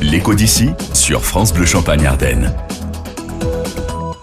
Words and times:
L'écho 0.00 0.32
d'ici 0.32 0.68
sur 0.94 1.24
France 1.24 1.52
Bleu 1.52 1.66
Champagne 1.66 2.06
Ardenne. 2.06 2.54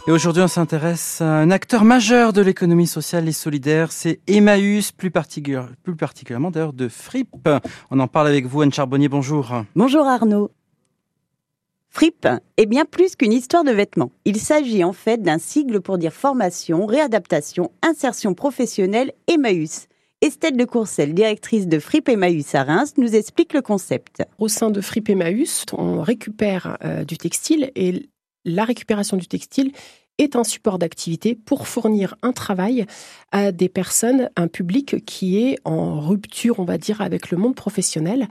Et 0.07 0.11
aujourd'hui, 0.11 0.41
on 0.41 0.47
s'intéresse 0.47 1.19
à 1.19 1.25
un 1.25 1.51
acteur 1.51 1.83
majeur 1.83 2.31
de 2.31 2.41
l'économie 2.41 2.87
sociale 2.87 3.27
et 3.27 3.33
solidaire, 3.33 3.91
c'est 3.91 4.21
Emmaüs, 4.27 4.93
plus, 4.93 5.11
plus 5.83 5.95
particulièrement 5.95 6.49
d'ailleurs 6.49 6.71
de 6.71 6.87
Fripp. 6.87 7.49
On 7.91 7.99
en 7.99 8.07
parle 8.07 8.27
avec 8.27 8.45
vous, 8.45 8.61
Anne 8.61 8.71
Charbonnier, 8.71 9.09
bonjour. 9.09 9.51
Bonjour 9.75 10.07
Arnaud. 10.07 10.49
Fripp 11.89 12.25
est 12.55 12.65
bien 12.67 12.85
plus 12.85 13.17
qu'une 13.17 13.33
histoire 13.33 13.65
de 13.65 13.71
vêtements. 13.71 14.11
Il 14.23 14.39
s'agit 14.39 14.85
en 14.85 14.93
fait 14.93 15.21
d'un 15.21 15.39
sigle 15.39 15.81
pour 15.81 15.97
dire 15.97 16.13
formation, 16.13 16.85
réadaptation, 16.85 17.71
insertion 17.81 18.33
professionnelle 18.33 19.11
Emmaüs. 19.27 19.87
Estelle 20.21 20.57
de 20.57 20.65
Courcelles, 20.65 21.13
directrice 21.13 21.67
de 21.67 21.79
Fripp 21.79 22.09
Emmaüs 22.09 22.55
à 22.55 22.63
Reims, 22.63 22.93
nous 22.97 23.15
explique 23.15 23.53
le 23.53 23.61
concept. 23.61 24.23
Au 24.39 24.47
sein 24.47 24.71
de 24.71 24.81
Fripp 24.81 25.09
Emmaüs, 25.09 25.65
on 25.73 26.01
récupère 26.01 26.77
euh, 26.83 27.03
du 27.03 27.17
textile 27.17 27.71
et 27.75 28.09
la 28.45 28.63
récupération 28.63 29.17
du 29.17 29.27
textile 29.27 29.71
est 30.17 30.35
un 30.35 30.43
support 30.43 30.79
d'activité 30.79 31.35
pour 31.35 31.67
fournir 31.67 32.15
un 32.21 32.31
travail 32.31 32.85
à 33.31 33.51
des 33.51 33.69
personnes, 33.69 34.29
un 34.35 34.47
public 34.47 35.03
qui 35.05 35.37
est 35.37 35.57
en 35.65 35.99
rupture, 35.99 36.59
on 36.59 36.63
va 36.63 36.77
dire, 36.77 37.01
avec 37.01 37.31
le 37.31 37.37
monde 37.37 37.55
professionnel. 37.55 38.27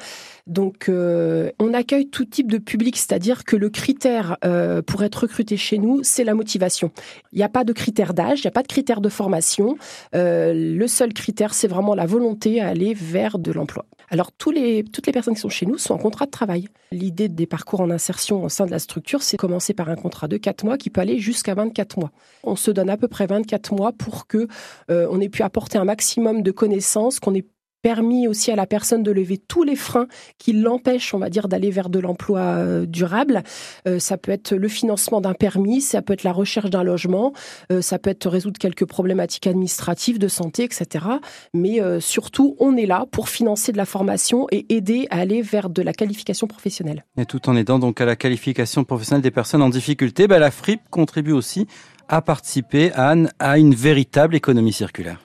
Donc, 0.47 0.89
euh, 0.89 1.51
on 1.59 1.75
accueille 1.75 2.09
tout 2.09 2.25
type 2.25 2.51
de 2.51 2.59
public, 2.59 2.97
c'est-à-dire 2.97 3.45
que 3.45 3.57
le 3.57 3.71
critère 3.71 4.37
euh, 4.45 4.83
pour 4.83 5.03
être 5.03 5.23
recruté 5.23 5.57
chez 5.57 5.79
nous, 5.79 6.01
c'est 6.03 6.25
la 6.25 6.35
motivation. 6.35 6.91
Il 7.33 7.39
n'y 7.39 7.45
a 7.45 7.49
pas 7.49 7.65
de 7.65 7.73
critère 7.73 8.15
d'âge, 8.15 8.41
il 8.41 8.47
n'y 8.47 8.49
a 8.49 8.53
pas 8.53 8.63
de 8.63 8.69
critère 8.69 9.01
de 9.01 9.09
formation. 9.09 9.77
Euh, 10.15 10.53
le 10.55 10.87
seul 10.87 11.13
critère, 11.13 11.55
c'est 11.55 11.69
vraiment 11.69 11.95
la 11.95 12.07
volonté 12.07 12.61
à 12.61 12.69
aller 12.69 12.95
vers 12.95 13.39
de 13.39 13.53
l'emploi. 13.53 13.87
Alors, 14.15 14.31
les, 14.53 14.85
toutes 14.85 15.09
les 15.09 15.13
personnes 15.13 15.35
qui 15.35 15.41
sont 15.41 15.49
chez 15.49 15.67
nous 15.67 15.77
sont 15.77 15.93
en 15.93 15.99
contrat 15.99 16.27
de 16.27 16.31
travail. 16.31 16.69
L'idée 16.93 17.29
des 17.29 17.47
parcours 17.47 17.81
en 17.81 17.91
insertion 17.91 18.45
au 18.45 18.49
sein 18.49 18.65
de 18.65 18.71
la 18.71 18.79
structure, 18.79 19.25
c'est 19.25 19.37
commencer 19.37 19.75
par 19.75 19.89
un 19.89 19.97
contrat 19.97 20.29
de 20.29 20.37
4 20.37 20.65
mois 20.65 20.79
qui 20.79 20.89
peut 20.89 21.01
aller 21.01 21.19
jusqu'à 21.19 21.57
24 21.57 21.99
mois. 21.99 22.13
On 22.45 22.55
se 22.55 22.71
donne 22.71 22.91
à 22.91 22.97
peu 22.97 23.09
près 23.09 23.27
24 23.27 23.75
mois 23.75 23.91
pour 23.91 24.29
que 24.29 24.47
euh, 24.89 25.09
on 25.11 25.21
ait 25.21 25.29
pu 25.29 25.43
apporter 25.43 25.79
un 25.79 25.85
maximum 25.85 26.43
de 26.43 26.53
connaissances, 26.53 27.19
qu'on 27.19 27.35
ait 27.35 27.45
permis 27.85 28.27
aussi 28.29 28.51
à 28.51 28.57
la 28.57 28.67
personne 28.67 29.03
de 29.03 29.13
lever 29.13 29.37
tous 29.37 29.63
les 29.63 29.77
freins 29.77 30.09
qui 30.39 30.55
l'empêchent, 30.55 31.13
on 31.13 31.19
va 31.19 31.29
dire, 31.29 31.49
d'aller 31.49 31.71
vers 31.71 31.91
de 31.91 31.99
l'emploi 31.99 32.41
euh, 32.41 32.87
durable. 32.87 33.43
Euh, 33.87 33.99
ça 33.99 34.17
peut 34.17 34.33
être 34.33 34.55
le 34.55 34.69
financement 34.69 35.21
d'un 35.21 35.35
permis, 35.35 35.83
ça 35.83 36.01
peut 36.01 36.15
être 36.15 36.25
la 36.25 36.33
recherche 36.33 36.71
d'un 36.71 36.83
logement, 36.83 37.35
ça 37.81 37.99
peut 37.99 38.11
être 38.11 38.29
résoudre 38.29 38.59
quelques 38.59 38.87
problématiques 38.87 39.47
administratives 39.47 40.19
de 40.19 40.29
santé, 40.29 40.65
etc. 40.65 41.05
Mais 41.53 41.81
surtout, 42.01 42.57
on 42.59 42.77
est 42.77 42.87
là 42.87 43.05
pour 43.11 43.29
financer 43.29 43.73
de 43.73 43.77
la 43.77 43.85
formation 43.85 44.47
et 44.51 44.65
aider 44.75 45.07
à 45.11 45.19
aller 45.19 45.43
vers 45.43 45.69
de 45.69 45.83
la 45.83 45.93
qualification 45.93 46.47
professionnelle. 46.47 47.05
Et 47.19 47.27
tout 47.27 47.49
en 47.49 47.57
aidant 47.57 47.79
donc 47.79 48.01
à 48.01 48.07
la 48.07 48.17
qualification 48.17 48.85
professionnelle 48.85 49.23
des 49.23 49.31
personnes 49.31 49.63
en 49.63 49.69
difficulté, 49.69 50.27
bah, 50.27 50.39
la 50.39 50.51
FRIP 50.51 50.81
contribue 50.91 51.33
aussi 51.33 51.67
à 52.09 52.23
participer, 52.23 52.93
Anne, 52.93 53.31
à 53.39 53.59
une 53.59 53.75
véritable 53.75 54.35
économie 54.35 54.73
circulaire. 54.73 55.24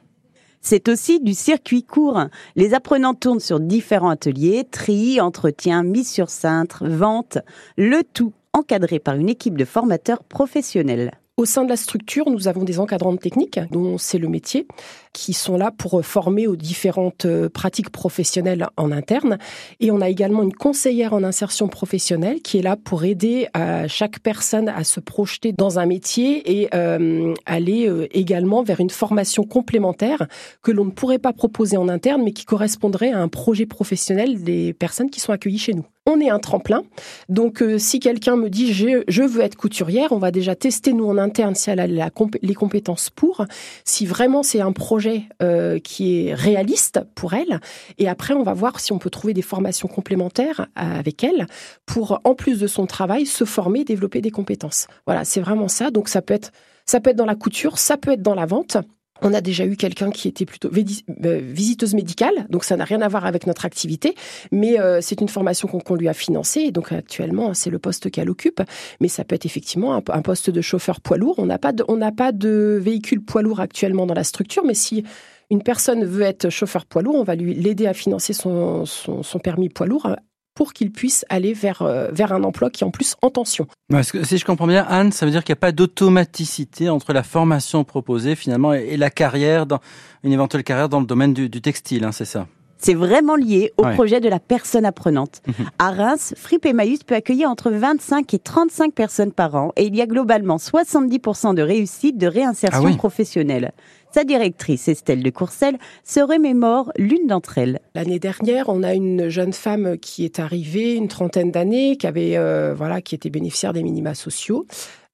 C'est 0.61 0.89
aussi 0.89 1.19
du 1.19 1.33
circuit 1.33 1.83
court. 1.83 2.25
Les 2.55 2.73
apprenants 2.73 3.13
tournent 3.13 3.39
sur 3.39 3.59
différents 3.59 4.09
ateliers, 4.09 4.65
tri, 4.69 5.21
entretien, 5.21 5.83
mise 5.83 6.09
sur 6.09 6.29
cintre, 6.29 6.85
vente, 6.87 7.37
le 7.77 8.01
tout 8.03 8.33
encadré 8.53 8.99
par 8.99 9.15
une 9.15 9.29
équipe 9.29 9.57
de 9.57 9.65
formateurs 9.65 10.23
professionnels. 10.23 11.11
Au 11.39 11.45
sein 11.45 11.63
de 11.63 11.69
la 11.69 11.77
structure, 11.77 12.29
nous 12.29 12.49
avons 12.49 12.65
des 12.65 12.81
encadrants 12.81 13.15
techniques, 13.15 13.61
dont 13.71 13.97
c'est 13.97 14.17
le 14.17 14.27
métier, 14.27 14.67
qui 15.13 15.31
sont 15.31 15.55
là 15.55 15.71
pour 15.71 16.05
former 16.05 16.47
aux 16.47 16.57
différentes 16.57 17.23
euh, 17.23 17.47
pratiques 17.47 17.91
professionnelles 17.91 18.67
en 18.75 18.91
interne. 18.91 19.37
Et 19.79 19.89
on 19.89 20.01
a 20.01 20.09
également 20.09 20.43
une 20.43 20.51
conseillère 20.51 21.13
en 21.13 21.23
insertion 21.23 21.69
professionnelle 21.69 22.41
qui 22.41 22.57
est 22.57 22.61
là 22.61 22.75
pour 22.75 23.05
aider 23.05 23.47
à 23.53 23.87
chaque 23.87 24.19
personne 24.19 24.67
à 24.67 24.83
se 24.83 24.99
projeter 24.99 25.53
dans 25.53 25.79
un 25.79 25.85
métier 25.85 26.59
et 26.59 26.67
euh, 26.75 27.33
aller 27.45 27.87
euh, 27.87 28.07
également 28.11 28.61
vers 28.61 28.81
une 28.81 28.89
formation 28.89 29.45
complémentaire 29.45 30.27
que 30.61 30.71
l'on 30.71 30.83
ne 30.83 30.91
pourrait 30.91 31.19
pas 31.19 31.31
proposer 31.31 31.77
en 31.77 31.87
interne, 31.87 32.21
mais 32.21 32.33
qui 32.33 32.43
correspondrait 32.43 33.13
à 33.13 33.19
un 33.19 33.29
projet 33.29 33.65
professionnel 33.65 34.43
des 34.43 34.73
personnes 34.73 35.09
qui 35.09 35.21
sont 35.21 35.31
accueillies 35.31 35.57
chez 35.57 35.73
nous 35.73 35.85
on 36.09 36.19
est 36.19 36.29
un 36.29 36.39
tremplin. 36.39 36.83
Donc, 37.27 37.61
euh, 37.61 37.77
si 37.77 37.99
quelqu'un 37.99 38.35
me 38.35 38.49
dit 38.49 38.73
je, 38.73 39.21
veux 39.21 39.41
être 39.41 39.55
couturière, 39.55 40.11
on 40.11 40.17
va 40.17 40.31
déjà 40.31 40.55
tester 40.55 40.93
nous 40.93 41.05
en 41.05 41.17
interne 41.17 41.55
si 41.55 41.69
elle 41.69 41.79
a 41.79 41.87
les 41.87 42.53
compétences 42.55 43.09
pour, 43.09 43.45
si 43.85 44.05
vraiment 44.05 44.43
c'est 44.43 44.61
un 44.61 44.71
projet 44.71 45.23
euh, 45.41 45.79
qui 45.79 46.27
est 46.27 46.33
réaliste 46.33 47.01
pour 47.15 47.33
elle. 47.33 47.59
Et 47.97 48.07
après, 48.07 48.33
on 48.33 48.43
va 48.43 48.53
voir 48.53 48.79
si 48.79 48.91
on 48.91 48.99
peut 48.99 49.09
trouver 49.09 49.33
des 49.33 49.41
formations 49.41 49.87
complémentaires 49.87 50.67
euh, 50.77 50.99
avec 50.99 51.23
elle 51.23 51.47
pour, 51.85 52.19
en 52.23 52.35
plus 52.35 52.59
de 52.59 52.67
son 52.67 52.85
travail, 52.85 53.25
se 53.25 53.45
former, 53.45 53.83
développer 53.83 54.21
des 54.21 54.31
compétences. 54.31 54.87
Voilà, 55.05 55.25
c'est 55.25 55.41
vraiment 55.41 55.67
ça. 55.67 55.91
Donc, 55.91 56.09
ça 56.09 56.21
peut 56.21 56.33
être 56.33 56.51
ça 56.85 56.99
peut 56.99 57.11
être 57.11 57.17
dans 57.17 57.25
la 57.25 57.35
couture, 57.35 57.77
ça 57.77 57.97
peut 57.97 58.13
être 58.13 58.23
dans 58.23 58.33
la 58.33 58.47
vente. 58.47 58.77
On 59.21 59.33
a 59.33 59.41
déjà 59.41 59.65
eu 59.65 59.75
quelqu'un 59.75 60.11
qui 60.11 60.27
était 60.27 60.45
plutôt 60.45 60.69
euh, 60.69 61.41
visiteuse 61.41 61.93
médicale, 61.93 62.47
donc 62.49 62.63
ça 62.63 62.77
n'a 62.77 62.85
rien 62.85 63.01
à 63.01 63.07
voir 63.07 63.25
avec 63.25 63.47
notre 63.47 63.65
activité, 63.65 64.15
mais 64.51 64.79
euh, 64.79 64.99
c'est 65.01 65.21
une 65.21 65.29
formation 65.29 65.67
qu'on 65.67 65.95
lui 65.95 66.07
a 66.07 66.13
financée, 66.13 66.61
et 66.61 66.71
donc 66.71 66.91
actuellement 66.91 67.53
c'est 67.53 67.69
le 67.69 67.79
poste 67.79 68.09
qu'elle 68.11 68.29
occupe, 68.29 68.61
mais 68.99 69.07
ça 69.07 69.23
peut 69.23 69.35
être 69.35 69.45
effectivement 69.45 69.95
un, 69.95 70.21
poste 70.21 70.49
de 70.49 70.61
chauffeur 70.61 71.01
poids 71.01 71.17
lourd. 71.17 71.35
On 71.37 71.45
n'a 71.45 71.57
pas 71.57 71.71
de, 71.71 71.83
on 71.87 71.97
n'a 71.97 72.11
pas 72.11 72.31
de 72.31 72.79
véhicule 72.81 73.21
poids 73.21 73.41
lourd 73.41 73.59
actuellement 73.59 74.05
dans 74.05 74.13
la 74.13 74.23
structure, 74.23 74.63
mais 74.65 74.73
si 74.73 75.03
une 75.49 75.63
personne 75.63 76.05
veut 76.05 76.21
être 76.21 76.49
chauffeur 76.49 76.85
poids 76.85 77.01
lourd, 77.01 77.15
on 77.15 77.23
va 77.23 77.35
lui 77.35 77.53
l'aider 77.53 77.87
à 77.87 77.93
financer 77.93 78.33
son, 78.33 78.85
son 78.85 79.39
permis 79.39 79.69
poids 79.69 79.87
lourd 79.87 80.15
pour 80.59 80.73
qu'il 80.73 80.91
puisse 80.91 81.25
aller 81.29 81.53
vers, 81.53 81.83
euh, 81.83 82.09
vers 82.11 82.33
un 82.33 82.43
emploi 82.43 82.69
qui 82.69 82.83
est 82.83 82.85
en 82.85 82.91
plus 82.91 83.15
en 83.21 83.29
tension. 83.29 83.65
que, 83.89 84.25
si 84.25 84.37
je 84.37 84.43
comprends 84.43 84.67
bien, 84.67 84.85
Anne, 84.89 85.13
ça 85.13 85.25
veut 85.25 85.31
dire 85.31 85.45
qu'il 85.45 85.53
n'y 85.53 85.57
a 85.57 85.61
pas 85.61 85.71
d'automaticité 85.71 86.89
entre 86.89 87.13
la 87.13 87.23
formation 87.23 87.85
proposée 87.85 88.35
finalement 88.35 88.73
et, 88.73 88.97
la 88.97 89.09
carrière, 89.09 89.65
dans, 89.65 89.79
une 90.25 90.33
éventuelle 90.33 90.65
carrière 90.65 90.89
dans 90.89 90.99
le 90.99 91.05
domaine 91.05 91.33
du, 91.33 91.49
textile, 91.61 92.03
hein, 92.03 92.11
c'est 92.11 92.25
ça? 92.25 92.45
C'est 92.77 92.93
vraiment 92.93 93.37
lié 93.37 93.71
au 93.77 93.83
projet 93.83 94.19
de 94.19 94.27
la 94.27 94.39
personne 94.39 94.83
apprenante. 94.83 95.41
Mhm. 95.47 95.53
À 95.79 95.91
Reims, 95.91 96.33
Fripp 96.35 96.65
Emmaüs 96.65 97.03
peut 97.05 97.15
accueillir 97.15 97.49
entre 97.49 97.71
25 97.71 98.33
et 98.33 98.39
35 98.39 98.93
personnes 98.93 99.31
par 99.31 99.55
an 99.55 99.71
et 99.77 99.85
il 99.85 99.95
y 99.95 100.01
a 100.01 100.07
globalement 100.07 100.57
70% 100.57 101.55
de 101.55 101.61
réussite 101.61 102.17
de 102.17 102.27
réinsertion 102.27 102.91
ah 102.93 102.97
professionnelle. 102.97 103.71
Sa 104.11 104.23
directrice, 104.23 104.87
Estelle 104.87 105.21
de 105.21 105.29
Courcelles, 105.29 105.77
se 106.03 106.19
remémore 106.19 106.91
l'une 106.97 107.27
d'entre 107.27 107.59
elles. 107.59 107.79
L'année 107.93 108.17
dernière, 108.17 108.67
on 108.69 108.81
a 108.81 108.95
une 108.95 109.29
jeune 109.29 109.53
femme 109.53 109.99
qui 109.99 110.25
est 110.25 110.39
arrivée, 110.39 110.95
une 110.95 111.07
trentaine 111.07 111.51
d'années, 111.51 111.95
qui 111.95 112.07
euh, 112.07 112.73
voilà, 112.75 113.01
qui 113.01 113.13
était 113.13 113.29
bénéficiaire 113.29 113.71
des 113.71 113.83
minima 113.83 114.15
sociaux. 114.15 114.65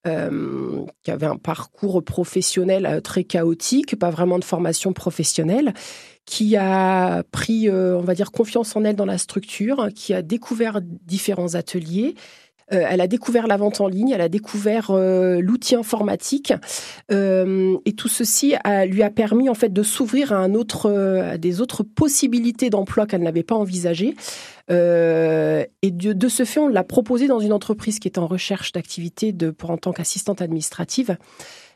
Euh, 0.07 0.85
qui 1.01 1.09
avait 1.09 1.25
un 1.25 1.35
parcours 1.35 2.03
professionnel 2.03 2.85
euh, 2.85 3.01
très 3.01 3.23
chaotique, 3.23 3.97
pas 3.97 4.11
vraiment 4.11 4.37
de 4.37 4.43
formation 4.43 4.93
professionnelle, 4.93 5.73
qui 6.25 6.55
a 6.57 7.23
pris, 7.31 7.69
on 7.71 8.01
va 8.01 8.13
dire, 8.13 8.31
confiance 8.31 8.75
en 8.75 8.83
elle 8.83 8.95
dans 8.95 9.05
la 9.05 9.17
structure, 9.17 9.89
qui 9.95 10.13
a 10.13 10.21
découvert 10.21 10.79
différents 10.81 11.55
ateliers, 11.55 12.15
elle 12.69 13.01
a 13.01 13.07
découvert 13.07 13.47
la 13.47 13.57
vente 13.57 13.81
en 13.81 13.87
ligne, 13.87 14.09
elle 14.09 14.21
a 14.21 14.29
découvert 14.29 14.91
euh, 14.91 15.39
l'outil 15.39 15.75
informatique, 15.75 16.53
euh, 17.11 17.77
et 17.85 17.93
tout 17.93 18.07
ceci 18.07 18.55
lui 18.87 19.03
a 19.03 19.09
permis 19.09 19.49
en 19.49 19.53
fait 19.53 19.71
de 19.71 19.83
s'ouvrir 19.83 20.33
à 20.33 20.37
un 20.37 20.53
autre, 20.53 21.35
des 21.37 21.61
autres 21.61 21.83
possibilités 21.83 22.69
d'emploi 22.69 23.05
qu'elle 23.05 23.21
n'avait 23.21 23.43
pas 23.43 23.55
envisagées. 23.55 24.15
et 24.69 25.91
de, 25.91 26.27
ce 26.27 26.45
fait, 26.45 26.59
on 26.59 26.67
l'a 26.67 26.83
proposé 26.83 27.27
dans 27.27 27.39
une 27.39 27.53
entreprise 27.53 27.99
qui 27.99 28.07
est 28.07 28.17
en 28.17 28.27
recherche 28.27 28.71
d'activité 28.71 29.33
pour 29.33 29.69
en 29.69 29.77
tant 29.77 29.91
qu'assistante 29.91 30.41
administrative. 30.41 31.17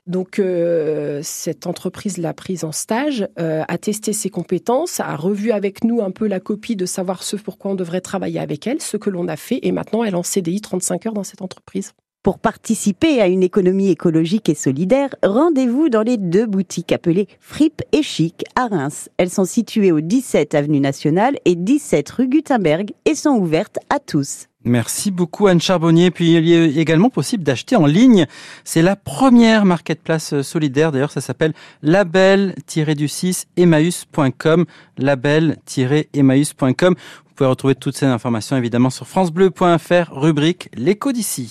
Donc, 0.10 0.40
euh, 0.40 1.22
cette 1.22 1.68
entreprise 1.68 2.18
l'a 2.18 2.34
prise 2.34 2.64
en 2.64 2.72
stage, 2.72 3.28
euh, 3.40 3.62
a 3.68 3.78
testé 3.78 4.12
ses 4.12 4.32
compétences, 4.32 5.00
a 5.00 5.16
revu 5.16 5.52
avec 5.52 5.84
nous 5.84 6.02
un 6.02 6.10
peu 6.10 6.28
la 6.28 6.40
copie 6.40 6.76
de 6.76 6.88
savoir 6.88 7.22
ce 7.22 7.36
pourquoi 7.36 7.72
on 7.72 7.76
devrait 7.76 8.02
travailler 8.02 8.40
avec 8.40 8.66
elle, 8.66 8.82
ce 8.82 8.98
que 8.98 9.12
l'on 9.12 9.28
a 9.28 9.36
fait, 9.36 9.60
et 9.62 9.72
maintenant 9.72 10.04
elle 10.04 10.16
est 10.16 10.18
en 10.18 10.24
CDI 10.24 10.62
35 10.62 11.06
heures 11.06 11.14
dans 11.14 11.24
cette 11.24 11.44
entreprise. 11.44 11.94
Pour 12.24 12.40
participer 12.40 13.22
à 13.22 13.28
une 13.28 13.44
économie 13.44 13.92
écologique 13.92 14.50
et 14.50 14.56
solidaire, 14.56 15.14
rendez-vous 15.22 15.90
dans 15.90 16.02
les 16.02 16.18
deux 16.18 16.48
boutiques 16.48 16.92
appelées 16.92 17.28
Fripp 17.40 17.84
et 17.92 18.02
Chic 18.02 18.44
à 18.56 18.66
Reims. 18.66 19.10
Elles 19.18 19.30
sont 19.30 19.46
situées 19.46 19.92
au 19.92 20.02
17 20.02 20.56
avenue 20.56 20.80
Nationale 20.80 21.38
et 21.46 21.56
17 21.56 22.10
rue 22.10 22.28
Gutenberg 22.28 22.94
et 23.06 23.14
sont 23.14 23.38
ouvertes 23.38 23.78
à 23.92 24.00
tous. 24.00 24.49
Merci 24.66 25.10
beaucoup 25.10 25.48
Anne 25.48 25.62
Charbonnier. 25.62 26.12
Puis 26.12 26.34
il 26.34 26.52
est 26.52 26.76
également 26.76 27.10
possible 27.10 27.44
d'acheter 27.44 27.76
en 27.76 27.86
ligne. 27.86 28.26
C'est 28.64 28.82
la 28.82 28.96
première 28.96 29.66
marketplace 29.66 30.42
solidaire. 30.42 30.92
D'ailleurs, 30.92 31.12
ça 31.12 31.22
s'appelle 31.22 31.54
label-du6 31.82 33.46
emmaüs.com. 33.58 34.66
Label-emmaüs.com. 34.98 36.96
Vous 36.96 37.34
pouvez 37.36 37.50
retrouver 37.50 37.76
toutes 37.76 37.96
ces 37.96 38.06
informations 38.06 38.58
évidemment 38.58 38.90
sur 38.90 39.08
francebleu.fr, 39.08 40.12
rubrique 40.12 40.70
l'écho 40.76 41.14
d'ici. 41.14 41.50